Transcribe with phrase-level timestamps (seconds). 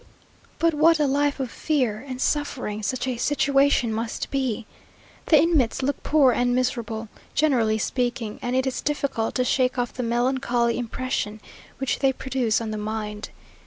[0.57, 4.65] But what a life of fear and suffering such a situation must be!
[5.27, 9.93] The inmates look poor and miserable, generally speaking, and it is difficult to shake off
[9.93, 11.39] the melancholy impression
[11.77, 13.29] which they produce on the mind.